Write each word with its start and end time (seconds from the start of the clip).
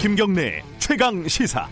김경래 0.00 0.62
최강 0.78 1.28
시사. 1.28 1.68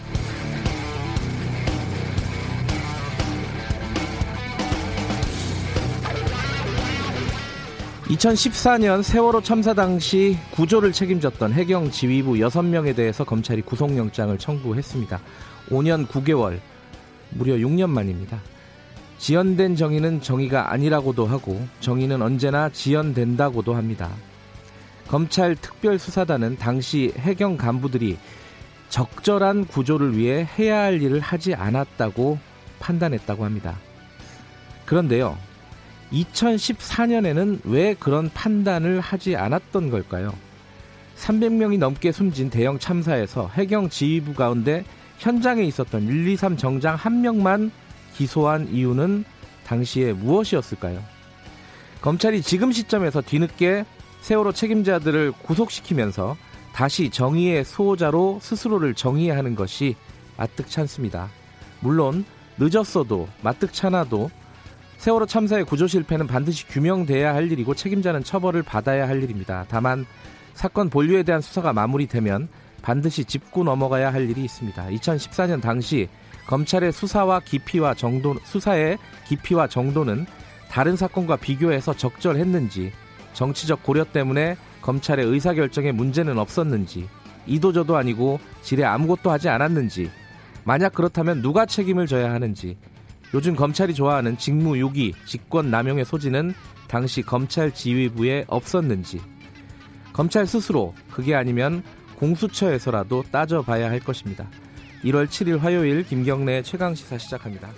(2014년) 8.08 9.02
세월호 9.02 9.40
참사 9.40 9.72
당시 9.72 10.36
구조를 10.50 10.92
책임졌던 10.92 11.54
해경 11.54 11.90
지휘부 11.90 12.34
6명에 12.34 12.94
대해서 12.94 13.24
검찰이 13.24 13.62
구속영장을 13.62 14.36
청구했습니다. 14.36 15.20
5년 15.70 16.06
9개월, 16.06 16.60
무려 17.30 17.54
6년 17.54 17.88
만입니다. 17.88 18.42
지연된 19.16 19.74
정의는 19.74 20.20
정의가 20.20 20.70
아니라고도 20.70 21.24
하고 21.24 21.66
정의는 21.80 22.20
언제나 22.20 22.68
지연된다고도 22.68 23.74
합니다. 23.74 24.10
검찰 25.08 25.56
특별수사단은 25.56 26.58
당시 26.58 27.12
해경 27.16 27.56
간부들이 27.56 28.18
적절한 28.90 29.66
구조를 29.66 30.16
위해 30.16 30.46
해야 30.58 30.82
할 30.82 31.02
일을 31.02 31.20
하지 31.20 31.54
않았다고 31.54 32.38
판단했다고 32.78 33.44
합니다. 33.44 33.76
그런데요, 34.84 35.36
2014년에는 36.12 37.60
왜 37.64 37.94
그런 37.94 38.30
판단을 38.32 39.00
하지 39.00 39.36
않았던 39.36 39.90
걸까요? 39.90 40.32
300명이 41.16 41.78
넘게 41.78 42.12
숨진 42.12 42.48
대형 42.48 42.78
참사에서 42.78 43.50
해경 43.54 43.88
지휘부 43.88 44.34
가운데 44.34 44.84
현장에 45.18 45.64
있었던 45.64 46.06
123 46.06 46.56
정장 46.56 46.94
한 46.94 47.20
명만 47.22 47.70
기소한 48.14 48.68
이유는 48.68 49.24
당시에 49.66 50.12
무엇이었을까요? 50.12 51.02
검찰이 52.00 52.42
지금 52.42 52.72
시점에서 52.72 53.20
뒤늦게 53.20 53.84
세월호 54.20 54.52
책임자들을 54.52 55.32
구속시키면서 55.42 56.36
다시 56.72 57.10
정의의 57.10 57.64
수호자로 57.64 58.38
스스로를 58.40 58.94
정의하는 58.94 59.54
것이 59.54 59.96
마뜩찮습니다. 60.36 61.28
물론 61.80 62.24
늦었어도 62.58 63.28
마뜩찮아도 63.42 64.30
세월호 64.98 65.26
참사의 65.26 65.64
구조 65.64 65.86
실패는 65.86 66.26
반드시 66.26 66.66
규명돼야 66.66 67.34
할 67.34 67.50
일이고 67.50 67.74
책임자는 67.74 68.24
처벌을 68.24 68.62
받아야 68.62 69.08
할 69.08 69.22
일입니다. 69.22 69.64
다만 69.68 70.04
사건 70.54 70.90
본류에 70.90 71.22
대한 71.22 71.40
수사가 71.40 71.72
마무리되면 71.72 72.48
반드시 72.82 73.24
짚고 73.24 73.64
넘어가야 73.64 74.12
할 74.12 74.28
일이 74.28 74.44
있습니다. 74.44 74.86
2014년 74.88 75.62
당시 75.62 76.08
검찰의 76.46 76.92
수사와 76.92 77.40
깊이와 77.40 77.94
정도 77.94 78.34
수사의 78.44 78.98
깊이와 79.26 79.68
정도는 79.68 80.26
다른 80.68 80.96
사건과 80.96 81.36
비교해서 81.36 81.94
적절했는지 81.94 82.92
정치적 83.38 83.84
고려 83.84 84.02
때문에 84.02 84.56
검찰의 84.82 85.24
의사결정에 85.24 85.92
문제는 85.92 86.38
없었는지 86.38 87.08
이도저도 87.46 87.96
아니고 87.96 88.40
질에 88.62 88.82
아무것도 88.82 89.30
하지 89.30 89.48
않았는지 89.48 90.10
만약 90.64 90.92
그렇다면 90.92 91.40
누가 91.40 91.64
책임을 91.64 92.08
져야 92.08 92.32
하는지 92.32 92.76
요즘 93.32 93.54
검찰이 93.54 93.94
좋아하는 93.94 94.36
직무유기, 94.36 95.14
직권남용의 95.24 96.04
소지는 96.04 96.52
당시 96.88 97.22
검찰 97.22 97.72
지휘부에 97.72 98.46
없었는지 98.48 99.20
검찰 100.12 100.44
스스로 100.44 100.92
그게 101.08 101.36
아니면 101.36 101.84
공수처에서라도 102.16 103.22
따져봐야 103.30 103.88
할 103.88 104.00
것입니다. 104.00 104.48
1월 105.04 105.28
7일 105.28 105.60
화요일 105.60 106.02
김경래 106.02 106.62
최강 106.62 106.92
시사 106.96 107.18
시작합니다. 107.18 107.68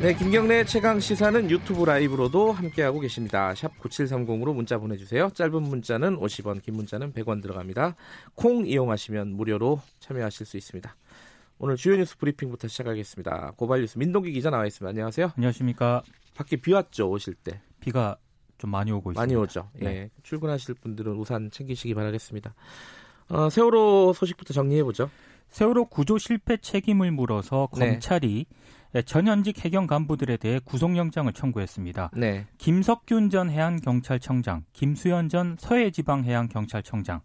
네, 0.00 0.14
김경래 0.14 0.64
최강 0.64 0.98
시사는 0.98 1.50
유튜브 1.50 1.84
라이브로도 1.84 2.52
함께하고 2.52 3.00
계십니다. 3.00 3.54
샵 3.54 3.78
9730으로 3.80 4.54
문자 4.54 4.78
보내주세요. 4.78 5.28
짧은 5.34 5.62
문자는 5.62 6.16
50원, 6.16 6.62
긴 6.62 6.76
문자는 6.76 7.12
100원 7.12 7.42
들어갑니다. 7.42 7.96
콩 8.34 8.66
이용하시면 8.66 9.36
무료로 9.36 9.82
참여하실 9.98 10.46
수 10.46 10.56
있습니다. 10.56 10.96
오늘 11.58 11.76
주요 11.76 11.96
뉴스 11.96 12.16
브리핑부터 12.16 12.68
시작하겠습니다. 12.68 13.52
고발 13.58 13.82
뉴스 13.82 13.98
민동기 13.98 14.32
기자 14.32 14.48
나와 14.48 14.64
있습니다. 14.64 14.88
안녕하세요. 14.88 15.32
안녕하십니까. 15.36 16.02
밖에 16.34 16.56
비 16.56 16.72
왔죠, 16.72 17.10
오실 17.10 17.34
때. 17.34 17.60
비가 17.80 18.16
좀 18.56 18.70
많이 18.70 18.90
오고 18.92 19.12
있습니다. 19.12 19.20
많이 19.20 19.34
오죠. 19.34 19.68
네. 19.74 19.86
예. 19.86 20.10
출근하실 20.22 20.76
분들은 20.76 21.12
우산 21.12 21.50
챙기시기 21.50 21.92
바라겠습니다. 21.92 22.54
어, 23.28 23.50
세월호 23.50 24.14
소식부터 24.14 24.54
정리해 24.54 24.82
보죠. 24.82 25.10
세월호 25.50 25.86
구조 25.86 26.16
실패 26.16 26.56
책임을 26.56 27.10
물어서 27.10 27.68
네. 27.76 27.90
검찰이 27.90 28.46
전현직 29.04 29.64
해경 29.64 29.86
간부들에 29.86 30.36
대해 30.36 30.60
구속영장을 30.64 31.32
청구했습니다. 31.32 32.10
네. 32.16 32.46
김석균 32.58 33.30
전 33.30 33.50
해안경찰청장, 33.50 34.64
김수현 34.72 35.28
전 35.28 35.56
서해지방해양경찰청장, 35.60 37.20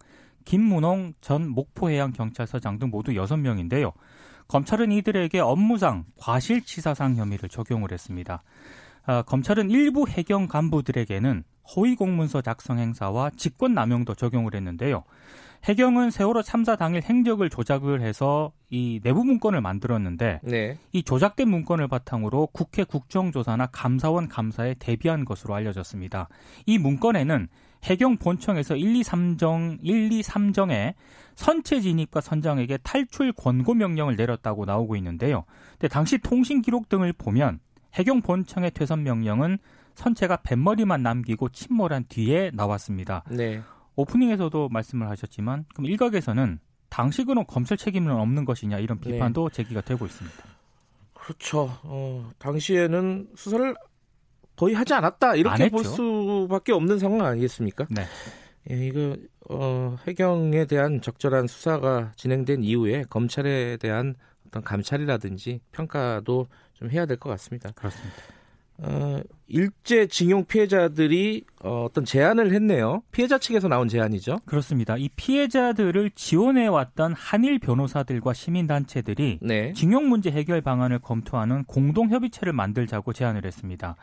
김문홍 0.45 1.13
전 1.21 1.49
목포해양경찰서장 1.49 2.77
등 2.77 2.89
모두 2.91 3.13
6명인데요. 3.13 3.93
검찰은 4.47 4.91
이들에게 4.91 5.39
업무상 5.39 6.05
과실치사상 6.17 7.15
혐의를 7.15 7.49
적용을 7.49 7.91
했습니다. 7.91 8.43
아, 9.07 9.23
검찰은 9.23 9.71
일부 9.71 10.07
해경 10.07 10.47
간부들에게는 10.47 11.43
허위 11.75 11.95
공문서 11.95 12.41
작성 12.41 12.77
행사와 12.77 13.31
직권 13.31 13.73
남용도 13.73 14.13
적용을 14.13 14.53
했는데요. 14.53 15.03
해경은 15.65 16.11
세월호 16.11 16.43
참사 16.43 16.75
당일 16.75 17.01
행적을 17.01 17.49
조작을 17.49 18.01
해서 18.01 18.51
이 18.69 18.99
내부 19.03 19.23
문건을 19.23 19.61
만들었는데 19.61 20.41
네. 20.43 20.77
이 20.91 21.01
조작된 21.01 21.49
문건을 21.49 21.87
바탕으로 21.87 22.49
국회 22.53 22.83
국정조사나 22.83 23.67
감사원 23.67 24.27
감사에 24.29 24.75
대비한 24.75 25.25
것으로 25.25 25.55
알려졌습니다. 25.55 26.29
이 26.67 26.77
문건에는 26.77 27.47
해경 27.83 28.17
본청에서 28.17 28.75
1, 28.75 28.95
2, 28.95 29.01
3정 29.01 29.79
1, 29.81 30.11
2, 30.11 30.21
3정에 30.21 30.93
선체 31.33 31.81
진입과 31.81 32.21
선장에게 32.21 32.77
탈출 32.83 33.33
권고 33.33 33.73
명령을 33.73 34.15
내렸다고 34.15 34.65
나오고 34.65 34.95
있는데요. 34.97 35.45
근데 35.71 35.87
당시 35.87 36.19
통신 36.19 36.61
기록 36.61 36.89
등을 36.89 37.11
보면 37.13 37.59
해경 37.95 38.21
본청의 38.21 38.71
퇴선 38.71 39.01
명령은 39.01 39.57
선체가 39.95 40.37
뱃머리만 40.37 41.01
남기고 41.01 41.49
침몰한 41.49 42.05
뒤에 42.07 42.51
나왔습니다. 42.53 43.23
네. 43.31 43.61
오프닝에서도 43.95 44.69
말씀을 44.69 45.09
하셨지만 45.09 45.65
그럼 45.73 45.85
일각에서는 45.87 46.59
당시그는 46.89 47.45
검찰 47.47 47.77
책임은 47.77 48.11
없는 48.11 48.45
것이냐 48.45 48.79
이런 48.79 48.99
네. 49.01 49.11
비판도 49.13 49.49
네. 49.49 49.55
제기가 49.55 49.81
되고 49.81 50.05
있습니다. 50.05 50.43
그렇죠. 51.13 51.69
어, 51.83 52.29
당시에는 52.37 53.29
수사를 53.35 53.75
거의 54.55 54.75
하지 54.75 54.93
않았다 54.93 55.35
이렇게 55.35 55.69
볼 55.69 55.83
수밖에 55.83 56.71
없는 56.71 56.99
상황 56.99 57.25
아니겠습니까? 57.25 57.87
네. 57.89 58.03
예, 58.71 58.87
이거 58.87 59.15
어, 59.49 59.97
해경에 60.07 60.65
대한 60.65 61.01
적절한 61.01 61.47
수사가 61.47 62.13
진행된 62.15 62.63
이후에 62.63 63.03
검찰에 63.09 63.77
대한 63.77 64.15
어떤 64.47 64.63
감찰이라든지 64.63 65.59
평가도 65.71 66.47
좀 66.73 66.89
해야 66.91 67.05
될 67.05 67.17
것 67.17 67.29
같습니다. 67.31 67.71
그렇습니다. 67.71 68.15
어, 68.77 69.19
일제 69.47 70.07
징용 70.07 70.45
피해자들이 70.45 71.45
어, 71.63 71.85
어떤 71.85 72.03
제안을 72.03 72.51
했네요. 72.53 73.03
피해자 73.11 73.37
측에서 73.37 73.67
나온 73.67 73.87
제안이죠. 73.87 74.39
그렇습니다. 74.45 74.97
이 74.97 75.09
피해자들을 75.15 76.11
지원해 76.15 76.67
왔던 76.67 77.13
한일 77.13 77.59
변호사들과 77.59 78.33
시민 78.33 78.67
단체들이 78.67 79.39
네. 79.41 79.73
징용 79.73 80.09
문제 80.09 80.31
해결 80.31 80.61
방안을 80.61 80.99
검토하는 80.99 81.63
공동 81.65 82.09
협의체를 82.09 82.53
만들자고 82.53 83.13
제안을 83.13 83.45
했습니다. 83.45 83.95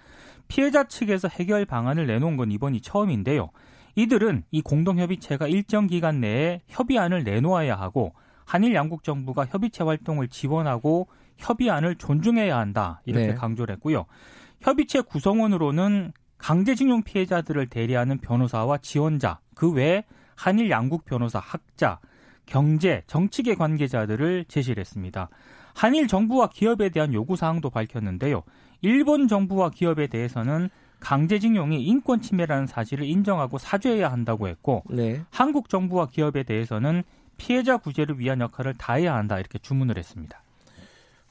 피해자 0.49 0.84
측에서 0.84 1.28
해결 1.28 1.65
방안을 1.66 2.06
내놓은 2.06 2.37
건 2.37 2.50
이번이 2.50 2.81
처음인데요. 2.81 3.50
이들은 3.94 4.44
이 4.50 4.62
공동 4.62 4.99
협의체가 4.99 5.49
일정 5.49 5.87
기간 5.87 6.21
내에 6.21 6.62
협의안을 6.69 7.25
내놓아야 7.25 7.75
하고 7.75 8.15
한일 8.47 8.75
양국 8.75 9.04
정부가 9.04 9.44
협의체 9.47 9.84
활동을 9.84 10.28
지원하고 10.28 11.09
협의안을 11.42 11.97
존중해야 11.97 12.56
한다 12.56 13.00
이렇게 13.04 13.28
네. 13.28 13.34
강조를 13.34 13.74
했고요. 13.74 14.06
협의체 14.60 15.00
구성원으로는 15.03 16.12
강제징용 16.39 17.03
피해자들을 17.03 17.66
대리하는 17.68 18.18
변호사와 18.18 18.78
지원자, 18.78 19.41
그 19.54 19.71
외에 19.71 20.04
한일 20.34 20.71
양국 20.71 21.04
변호사, 21.04 21.39
학자, 21.39 22.00
경제, 22.47 23.03
정치계 23.06 23.54
관계자들을 23.54 24.47
제시를 24.48 24.80
했습니다. 24.80 25.28
한일 25.74 26.09
정부와 26.09 26.48
기업에 26.48 26.89
대한 26.89 27.12
요구 27.15 27.36
사항도 27.36 27.71
밝혔는데요. 27.71 28.42
일본 28.80 29.28
정부와 29.28 29.71
기업에 29.71 30.09
대해서는 30.09 30.68
강제징용이 31.00 31.83
인권 31.83 32.21
침해라는 32.21 32.66
사실을 32.66 33.06
인정하고 33.06 33.59
사죄해야 33.59 34.10
한다고 34.10 34.48
했고 34.48 34.84
네. 34.91 35.22
한국 35.30 35.68
정부와 35.68 36.06
기업에 36.06 36.42
대해서는 36.44 37.03
피해자 37.36 37.77
구제를 37.77 38.18
위한 38.18 38.41
역할을 38.41 38.74
다해야 38.74 39.15
한다 39.15 39.39
이렇게 39.39 39.59
주문을 39.59 39.98
했습니다. 39.98 40.41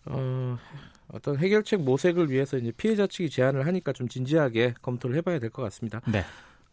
어, 0.06 0.58
어떤 1.10 1.38
해결책 1.38 1.82
모색을 1.82 2.30
위해서 2.30 2.58
이제 2.58 2.72
피해자 2.76 3.08
측이 3.08 3.30
제안을 3.30 3.66
하니까 3.68 3.92
좀 3.94 4.08
진지하게 4.08 4.74
검토를 4.82 5.16
해봐야 5.18 5.40
될 5.40 5.50
것 5.50 5.62
같습니다. 5.64 6.02
네. 6.12 6.24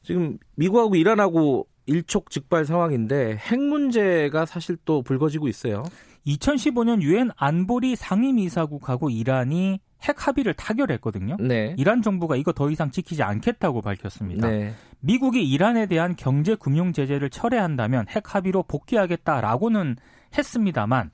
지금 0.02 0.38
미국하고 0.54 0.94
이란하고 0.94 1.66
일촉즉발 1.86 2.64
상황인데 2.64 3.36
핵 3.36 3.58
문제가 3.60 4.46
사실 4.46 4.76
또 4.84 5.02
불거지고 5.02 5.48
있어요. 5.48 5.82
2015년 6.26 7.02
유엔 7.02 7.30
안보리 7.36 7.96
상임이사국하고 7.96 9.10
이란이 9.10 9.80
핵 10.02 10.26
합의를 10.28 10.54
타결했거든요. 10.54 11.36
네. 11.40 11.74
이란 11.76 12.02
정부가 12.02 12.36
이거 12.36 12.52
더 12.52 12.70
이상 12.70 12.90
지키지 12.90 13.22
않겠다고 13.22 13.82
밝혔습니다. 13.82 14.48
네. 14.48 14.74
미국이 15.00 15.42
이란에 15.48 15.86
대한 15.86 16.14
경제 16.16 16.54
금융 16.54 16.92
제재를 16.92 17.30
철회한다면 17.30 18.06
핵 18.08 18.34
합의로 18.34 18.62
복귀하겠다라고는 18.64 19.96
했습니다만 20.36 21.10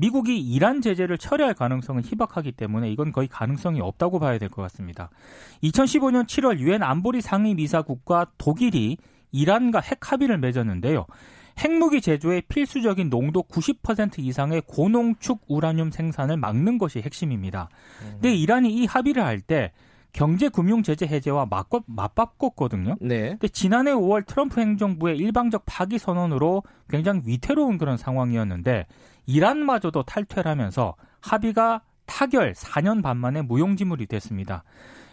미국이 0.00 0.38
이란 0.38 0.80
제재를 0.80 1.18
철회할 1.18 1.54
가능성은 1.54 2.04
희박하기 2.04 2.52
때문에 2.52 2.88
이건 2.90 3.10
거의 3.12 3.26
가능성이 3.26 3.80
없다고 3.80 4.20
봐야 4.20 4.38
될 4.38 4.48
것 4.48 4.62
같습니다. 4.62 5.10
2015년 5.64 6.24
7월 6.26 6.60
유엔 6.60 6.82
안보리 6.84 7.20
상임 7.20 7.58
이사국과 7.58 8.28
독일이 8.38 8.96
이란과 9.32 9.80
핵 9.80 10.12
합의를 10.12 10.38
맺었는데요. 10.38 11.04
핵무기 11.58 12.00
제조의 12.00 12.42
필수적인 12.42 13.10
농도 13.10 13.42
90% 13.42 14.20
이상의 14.20 14.62
고농축 14.68 15.40
우라늄 15.48 15.90
생산을 15.90 16.36
막는 16.36 16.78
것이 16.78 17.00
핵심입니다. 17.00 17.68
근데 18.12 18.32
이란이 18.34 18.72
이 18.72 18.86
합의를 18.86 19.24
할 19.24 19.40
때 19.40 19.72
경제 20.12 20.48
금융 20.48 20.82
제재 20.82 21.06
해제와 21.06 21.46
맞고, 21.46 21.84
맞바꿨거든요. 21.86 22.96
네. 23.00 23.30
근데 23.30 23.48
지난해 23.48 23.92
5월 23.92 24.26
트럼프 24.26 24.60
행정부의 24.60 25.16
일방적 25.18 25.64
파기 25.66 25.98
선언으로 25.98 26.62
굉장히 26.88 27.22
위태로운 27.24 27.78
그런 27.78 27.96
상황이었는데 27.96 28.86
이란마저도 29.26 30.04
탈퇴를 30.04 30.50
하면서 30.50 30.94
합의가 31.20 31.82
타결 32.06 32.54
4년 32.54 33.02
반 33.02 33.18
만에 33.18 33.42
무용지물이 33.42 34.06
됐습니다. 34.06 34.64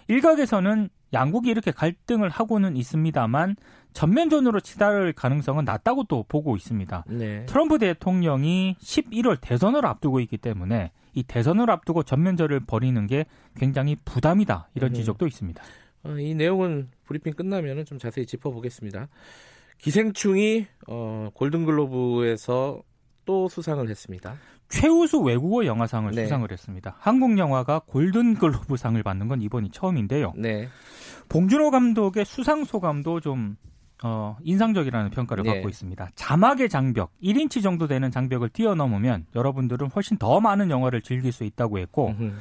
일각에서는 0.07 0.89
양국이 1.15 1.49
이렇게 1.49 1.71
갈등을 1.71 2.29
하고는 2.29 2.75
있습니다만 2.75 3.55
전면전으로 3.93 4.59
치달을 4.59 5.13
가능성은 5.13 5.65
낮다고 5.65 6.03
또 6.03 6.25
보고 6.27 6.55
있습니다. 6.55 7.05
네. 7.07 7.45
트럼프 7.45 7.79
대통령이 7.79 8.75
11월 8.79 9.39
대선을 9.39 9.85
앞두고 9.85 10.19
있기 10.19 10.37
때문에 10.37 10.91
이 11.13 11.23
대선을 11.23 11.71
앞두고 11.71 12.03
전면전을 12.03 12.59
벌이는 12.59 13.07
게 13.07 13.25
굉장히 13.55 13.95
부담이다 14.03 14.69
이런 14.75 14.91
네. 14.91 14.99
지적도 14.99 15.25
있습니다. 15.25 15.63
어, 16.03 16.09
이 16.19 16.35
내용은 16.35 16.89
브리핑 17.05 17.33
끝나면 17.33 17.85
좀 17.85 17.97
자세히 17.97 18.25
짚어보겠습니다. 18.25 19.07
기생충이 19.77 20.67
어, 20.87 21.29
골든글로브에서 21.33 22.83
또 23.25 23.47
수상을 23.47 23.89
했습니다. 23.89 24.35
최우수 24.69 25.19
외국어 25.19 25.65
영화상을 25.65 26.11
네. 26.11 26.23
수상을 26.23 26.49
했습니다. 26.51 26.95
한국 26.99 27.37
영화가 27.37 27.81
골든글로브상을 27.87 29.01
받는 29.03 29.27
건 29.27 29.41
이번이 29.41 29.69
처음인데요. 29.71 30.33
네. 30.35 30.67
봉준호 31.29 31.71
감독의 31.71 32.25
수상 32.25 32.63
소감도 32.63 33.19
좀 33.19 33.57
어, 34.03 34.37
인상적이라는 34.43 35.11
평가를 35.11 35.43
네. 35.43 35.53
받고 35.53 35.69
있습니다. 35.69 36.09
자막의 36.15 36.69
장벽, 36.69 37.11
1인치 37.23 37.63
정도 37.63 37.87
되는 37.87 38.11
장벽을 38.11 38.49
뛰어넘으면 38.49 39.25
여러분들은 39.35 39.89
훨씬 39.89 40.17
더 40.17 40.39
많은 40.39 40.69
영화를 40.69 41.01
즐길 41.01 41.31
수 41.31 41.43
있다고 41.43 41.79
했고 41.79 42.09
음흠. 42.09 42.33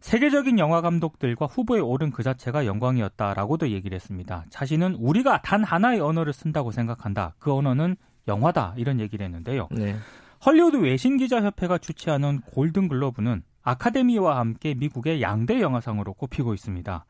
세계적인 0.00 0.58
영화 0.58 0.80
감독들과 0.82 1.46
후보에 1.46 1.80
오른 1.80 2.10
그 2.10 2.22
자체가 2.22 2.64
영광이었다라고도 2.66 3.70
얘기를 3.70 3.96
했습니다. 3.96 4.44
자신은 4.50 4.94
우리가 4.96 5.42
단 5.42 5.64
하나의 5.64 6.00
언어를 6.00 6.32
쓴다고 6.32 6.70
생각한다. 6.70 7.34
그 7.38 7.52
언어는 7.52 7.96
영화다. 8.28 8.74
이런 8.76 9.00
얘기를 9.00 9.24
했는데요. 9.24 9.68
네. 9.72 9.96
헐리우드 10.44 10.76
외신 10.76 11.16
기자 11.16 11.42
협회가 11.42 11.78
주최하는 11.78 12.40
골든글러브는 12.52 13.42
아카데미와 13.62 14.38
함께 14.38 14.74
미국의 14.74 15.22
양대 15.22 15.60
영화상으로 15.60 16.14
꼽히고 16.14 16.54
있습니다. 16.54 17.04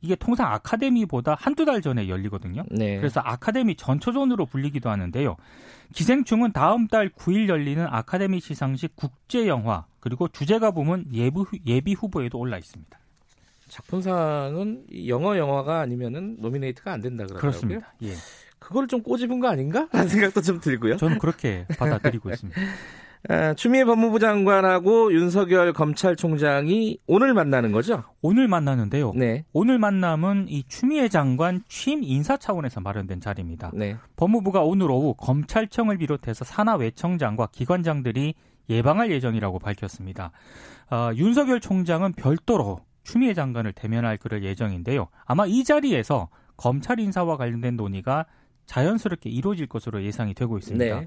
이게 0.00 0.14
통상 0.14 0.52
아카데미보다 0.52 1.34
한두 1.38 1.64
달 1.64 1.82
전에 1.82 2.08
열리거든요. 2.08 2.62
네. 2.70 2.96
그래서 2.96 3.20
아카데미 3.20 3.74
전초전으로 3.76 4.46
불리기도 4.46 4.90
하는데요. 4.90 5.36
기생충은 5.92 6.52
다음 6.52 6.86
달 6.86 7.08
9일 7.08 7.48
열리는 7.48 7.84
아카데미 7.88 8.40
시상식 8.40 8.94
국제 8.94 9.48
영화 9.48 9.86
그리고 10.00 10.28
주제가 10.28 10.70
부문 10.70 11.04
예부, 11.12 11.46
예비 11.66 11.94
후보에도 11.94 12.38
올라 12.38 12.58
있습니다. 12.58 12.98
작품상은 13.68 14.86
영어 15.08 15.36
영화가 15.36 15.80
아니면은 15.80 16.36
노미네이트가 16.38 16.92
안 16.92 17.00
된다 17.00 17.26
그러더라고요. 17.26 17.40
그렇습니다. 17.40 17.94
예. 18.02 18.14
그걸 18.58 18.86
좀 18.88 19.02
꼬집은 19.02 19.40
거 19.40 19.48
아닌가? 19.48 19.88
라는 19.92 20.08
생각도 20.08 20.42
좀 20.42 20.60
들고요. 20.60 20.96
저는 20.96 21.18
그렇게 21.18 21.66
받아들이고 21.78 22.30
있습니다. 22.30 22.60
아, 23.28 23.52
추미애 23.54 23.84
법무부 23.84 24.20
장관하고 24.20 25.12
윤석열 25.12 25.72
검찰총장이 25.72 26.98
오늘 27.06 27.34
만나는 27.34 27.72
거죠? 27.72 28.04
오늘 28.22 28.46
만나는데요. 28.46 29.12
네. 29.16 29.44
오늘 29.52 29.78
만남은 29.78 30.46
이 30.48 30.62
추미애 30.68 31.08
장관 31.08 31.62
취임 31.68 32.04
인사 32.04 32.36
차원에서 32.36 32.80
마련된 32.80 33.20
자리입니다. 33.20 33.72
네. 33.74 33.96
법무부가 34.16 34.62
오늘 34.62 34.90
오후 34.90 35.14
검찰청을 35.14 35.98
비롯해서 35.98 36.44
산하 36.44 36.76
외청장과 36.76 37.48
기관장들이 37.52 38.34
예방할 38.70 39.10
예정이라고 39.10 39.58
밝혔습니다. 39.58 40.30
어, 40.90 41.10
윤석열 41.16 41.60
총장은 41.60 42.12
별도로 42.12 42.80
추미애 43.02 43.34
장관을 43.34 43.72
대면할 43.72 44.18
그럴 44.18 44.44
예정인데요. 44.44 45.08
아마 45.24 45.46
이 45.46 45.64
자리에서 45.64 46.28
검찰 46.56 47.00
인사와 47.00 47.36
관련된 47.36 47.76
논의가 47.76 48.26
자연스럽게 48.68 49.28
이루어질 49.30 49.66
것으로 49.66 50.02
예상이 50.04 50.34
되고 50.34 50.56
있습니다. 50.56 51.00
네. 51.00 51.06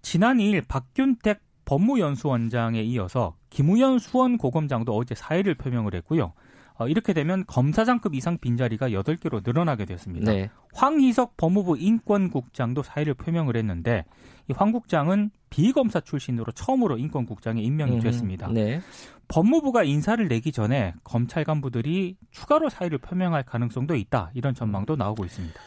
지난 0.00 0.38
2일 0.38 0.66
박균택 0.66 1.40
법무연수원장에 1.64 2.80
이어서 2.82 3.36
김우현 3.50 3.98
수원고검장도 3.98 4.96
어제 4.96 5.14
사의를 5.14 5.54
표명을 5.54 5.94
했고요. 5.96 6.32
어, 6.78 6.88
이렇게 6.88 7.12
되면 7.12 7.44
검사장급 7.46 8.14
이상 8.14 8.38
빈자리가 8.38 8.88
8개로 8.90 9.42
늘어나게 9.44 9.84
됐습니다. 9.84 10.32
네. 10.32 10.50
황희석 10.72 11.36
법무부 11.36 11.76
인권국장도 11.78 12.82
사의를 12.82 13.14
표명을 13.14 13.56
했는데 13.56 14.04
이 14.48 14.54
황 14.56 14.72
국장은 14.72 15.30
비검사 15.50 16.00
출신으로 16.00 16.50
처음으로 16.52 16.98
인권국장에 16.98 17.60
임명이 17.60 17.96
음, 17.96 18.00
됐습니다. 18.00 18.48
네. 18.48 18.80
법무부가 19.28 19.84
인사를 19.84 20.26
내기 20.28 20.50
전에 20.50 20.94
검찰 21.04 21.44
간부들이 21.44 22.16
추가로 22.30 22.68
사의를 22.70 22.98
표명할 22.98 23.44
가능성도 23.44 23.94
있다. 23.94 24.30
이런 24.34 24.54
전망도 24.54 24.96
나오고 24.96 25.24
있습니다. 25.24 25.60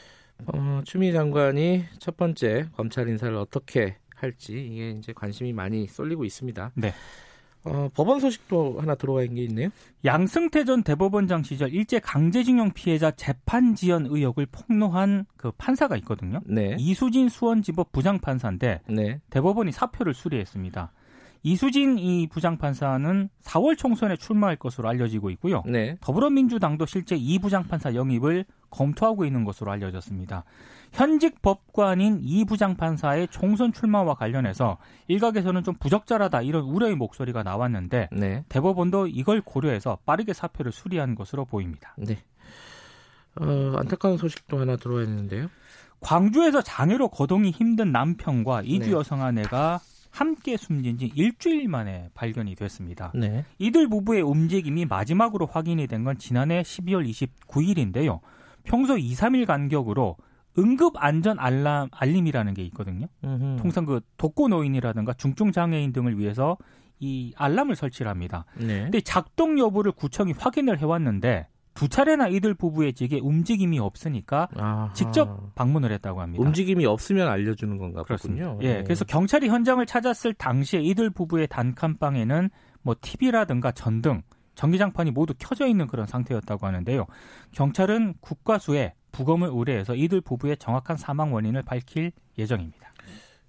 어, 0.47 0.81
추미 0.83 1.11
장관이 1.13 1.85
첫 1.99 2.17
번째 2.17 2.67
검찰 2.75 3.07
인사를 3.07 3.35
어떻게 3.35 3.97
할지 4.15 4.53
이게 4.53 4.91
이제 4.91 5.13
관심이 5.13 5.53
많이 5.53 5.87
쏠리고 5.87 6.25
있습니다. 6.25 6.71
네. 6.75 6.93
어, 7.65 7.89
법원 7.95 8.19
소식도 8.19 8.79
하나 8.79 8.93
들어와 8.93 9.23
있는 9.23 9.35
게 9.35 9.43
있네요. 9.45 9.69
양승태 10.05 10.65
전 10.65 10.83
대법원장 10.83 11.41
시절 11.41 11.73
일제 11.73 11.99
강제징용 11.99 12.71
피해자 12.73 13.09
재판 13.09 13.73
지연 13.73 14.05
의혹을 14.05 14.45
폭로한 14.45 15.25
그 15.35 15.51
판사가 15.51 15.97
있거든요. 15.97 16.41
네. 16.45 16.75
이수진 16.77 17.27
수원지법 17.27 17.91
부장판사인데 17.91 18.81
네. 18.87 19.19
대법원이 19.31 19.71
사표를 19.71 20.13
수리했습니다. 20.13 20.91
이수진 21.45 21.99
이 21.99 22.25
부장판사는 22.25 23.29
4월 23.43 23.77
총선에 23.77 24.17
출마할 24.17 24.55
것으로 24.55 24.89
알려지고 24.89 25.29
있고요. 25.29 25.61
네. 25.67 25.95
더불어민주당도 26.01 26.87
실제 26.87 27.15
이 27.15 27.37
부장판사 27.37 27.93
영입을 27.93 28.45
검토하고 28.71 29.25
있는 29.25 29.43
것으로 29.43 29.71
알려졌습니다. 29.71 30.43
현직 30.91 31.43
법관인 31.43 32.21
이 32.23 32.45
부장판사의 32.45 33.27
총선 33.27 33.71
출마와 33.73 34.15
관련해서 34.15 34.79
일각에서는 35.07 35.63
좀 35.63 35.75
부적절하다 35.75 36.41
이런 36.41 36.63
우려의 36.63 36.95
목소리가 36.95 37.43
나왔는데 37.43 38.09
네. 38.11 38.43
대법원도 38.49 39.05
이걸 39.05 39.41
고려해서 39.41 39.99
빠르게 40.03 40.33
사표를 40.33 40.71
수리한 40.71 41.13
것으로 41.13 41.45
보입니다. 41.45 41.93
네. 41.99 42.23
어, 43.39 43.75
안타까운 43.77 44.17
소식도 44.17 44.57
하나 44.57 44.77
들어와 44.77 45.03
있는데요. 45.03 45.49
광주에서 45.99 46.63
장애로 46.63 47.09
거동이 47.09 47.51
힘든 47.51 47.91
남편과 47.91 48.63
이주 48.63 48.87
네. 48.87 48.91
여성 48.93 49.21
아내가 49.21 49.79
함께 50.15 50.55
숨진 50.55 50.97
지 50.97 51.11
일주일 51.13 51.67
만에 51.67 52.09
발견이 52.13 52.55
됐습니다. 52.55 53.11
네. 53.13 53.43
이들 53.59 53.89
부부의 53.89 54.21
움직임이 54.21 54.85
마지막으로 54.85 55.45
확인이 55.45 55.87
된 55.87 56.05
건 56.05 56.17
지난해 56.17 56.61
12월 56.61 57.07
29일인데요. 57.09 58.19
평소 58.63 58.97
2, 58.97 59.13
3일 59.13 59.45
간격으로 59.45 60.17
응급 60.57 60.93
안전 60.97 61.37
알람 61.39 61.89
알림이라는 61.91 62.53
게 62.53 62.63
있거든요. 62.65 63.07
음흠. 63.23 63.57
통상 63.61 63.85
그 63.85 63.99
독거 64.17 64.47
노인이라든가 64.47 65.13
중증 65.13 65.51
장애인 65.51 65.91
등을 65.91 66.17
위해서 66.17 66.57
이 66.99 67.33
알람을 67.35 67.75
설치를 67.75 68.09
합니다. 68.09 68.45
네. 68.57 68.83
근데 68.83 69.01
작동 69.01 69.59
여부를 69.59 69.91
구청이 69.91 70.31
확인을 70.37 70.79
해왔는데 70.79 71.47
두 71.75 71.89
차례나 71.89 72.29
이들 72.29 72.53
부부의 72.53 72.93
집에 72.93 73.19
움직임이 73.19 73.79
없으니까 73.79 74.47
아하. 74.55 74.91
직접 74.93 75.53
방문을 75.55 75.91
했다고 75.91 76.21
합니다. 76.21 76.41
움직임이 76.43 76.85
없으면 76.85 77.27
알려주는 77.27 77.77
건가 77.77 78.03
그렇습니다. 78.03 78.47
보군요. 78.53 78.67
예, 78.67 78.75
네. 78.77 78.83
그래서 78.83 79.03
경찰이 79.05 79.49
현장을 79.49 79.85
찾았을 79.85 80.33
당시에 80.33 80.79
이들 80.81 81.09
부부의 81.09 81.47
단칸방에는 81.47 82.49
뭐 82.81 82.95
TV라든가 82.99 83.71
전등, 83.73 84.21
전기장판이 84.55 85.11
모두 85.11 85.33
켜져 85.37 85.67
있는 85.67 85.85
그런 85.87 86.07
상태였다고 86.07 86.65
하는데요. 86.65 87.05
경찰은 87.51 88.15
국과수에 88.21 88.93
부검을 89.11 89.49
의뢰해서 89.51 89.95
이들 89.95 90.21
부부의 90.21 90.57
정확한 90.57 90.95
사망 90.95 91.33
원인을 91.33 91.63
밝힐 91.63 92.13
예정입니다. 92.37 92.93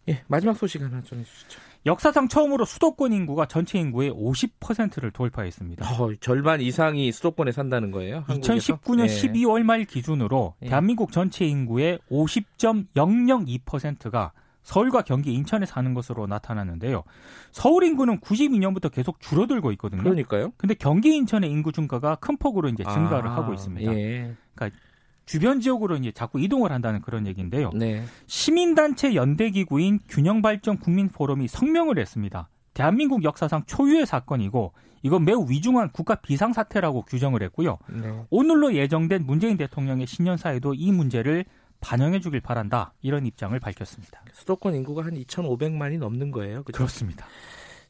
예, 0.08 0.22
마지막 0.26 0.56
소식 0.56 0.82
하나 0.82 1.00
좀 1.02 1.20
해주시죠. 1.20 1.60
역사상 1.86 2.28
처음으로 2.28 2.64
수도권 2.64 3.12
인구가 3.12 3.46
전체 3.46 3.78
인구의 3.78 4.12
50%를 4.12 5.12
돌파했습니다. 5.12 5.88
어, 5.88 6.12
절반 6.20 6.60
이상이 6.60 7.12
수도권에 7.12 7.52
산다는 7.52 7.92
거예요? 7.92 8.24
한국에서? 8.26 8.76
2019년 8.76 9.06
네. 9.06 9.06
12월 9.06 9.62
말 9.62 9.84
기준으로 9.84 10.54
네. 10.60 10.68
대한민국 10.68 11.12
전체 11.12 11.44
인구의 11.44 12.00
50.002%가 12.10 14.32
서울과 14.64 15.02
경기, 15.02 15.32
인천에 15.32 15.64
사는 15.64 15.94
것으로 15.94 16.26
나타났는데요. 16.26 17.04
서울 17.52 17.84
인구는 17.84 18.18
92년부터 18.18 18.90
계속 18.90 19.20
줄어들고 19.20 19.70
있거든요. 19.72 20.02
그러니까요. 20.02 20.50
근데 20.56 20.74
경기, 20.74 21.14
인천의 21.14 21.48
인구 21.48 21.70
증가가 21.70 22.16
큰 22.16 22.36
폭으로 22.36 22.68
이제 22.68 22.82
증가를 22.82 23.30
아, 23.30 23.36
하고 23.36 23.54
있습니다. 23.54 23.94
예. 23.94 24.34
그러니까 24.56 24.80
주변 25.26 25.60
지역으로 25.60 25.96
이제 25.96 26.12
자꾸 26.12 26.40
이동을 26.40 26.72
한다는 26.72 27.02
그런 27.02 27.26
얘기인데요. 27.26 27.70
네. 27.74 28.04
시민단체 28.26 29.14
연대기구인 29.14 30.00
균형발전 30.08 30.78
국민포럼이 30.78 31.48
성명을 31.48 31.98
했습니다. 31.98 32.48
대한민국 32.72 33.24
역사상 33.24 33.64
초유의 33.66 34.06
사건이고 34.06 34.72
이건 35.02 35.24
매우 35.24 35.48
위중한 35.48 35.90
국가 35.92 36.14
비상사태라고 36.14 37.02
규정을 37.02 37.42
했고요. 37.42 37.78
네. 37.88 38.24
오늘로 38.30 38.74
예정된 38.74 39.26
문재인 39.26 39.56
대통령의 39.56 40.06
신년사에도 40.06 40.74
이 40.74 40.92
문제를 40.92 41.44
반영해 41.80 42.20
주길 42.20 42.40
바란다. 42.40 42.92
이런 43.02 43.26
입장을 43.26 43.58
밝혔습니다. 43.58 44.22
수도권 44.32 44.74
인구가 44.74 45.04
한 45.04 45.14
2,500만이 45.14 45.98
넘는 45.98 46.30
거예요. 46.30 46.62
그렇죠? 46.62 46.78
그렇습니다. 46.78 47.26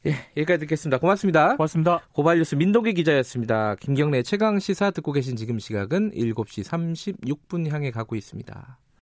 예, 0.07 0.15
여기까지 0.37 0.61
듣겠습니다. 0.61 0.99
고맙습니다. 0.99 1.55
고맙습니다. 1.57 2.01
고발뉴스 2.13 2.55
민동기 2.55 2.93
기자였습니다. 2.93 3.75
김경래 3.75 4.23
최강 4.23 4.57
시사 4.59 4.91
듣고 4.91 5.11
계신 5.11 5.35
지금 5.35 5.59
시각은 5.59 6.11
7시 6.11 6.63
36분 6.63 7.69
향해 7.69 7.91
가고 7.91 8.15
있습니다. 8.15 8.77